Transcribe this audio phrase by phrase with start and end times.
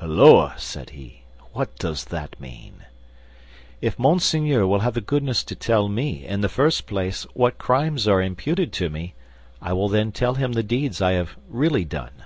[0.00, 2.86] "Holloa!" said he, "what does that mean?"
[3.80, 8.08] "If Monseigneur will have the goodness to tell me, in the first place, what crimes
[8.08, 9.14] are imputed to me,
[9.62, 12.24] I will then tell him the deeds I have really done."